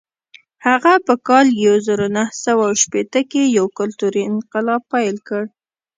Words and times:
هغه 0.65 0.93
په 1.05 1.13
کال 1.27 1.47
یو 1.65 1.75
زر 1.87 1.99
نهه 2.17 2.33
سوه 2.45 2.65
شپېته 2.81 3.21
کې 3.31 3.43
یو 3.57 3.65
کلتوري 3.79 4.21
انقلاب 4.31 4.81
پیل 4.93 5.17
کړ. 5.27 5.43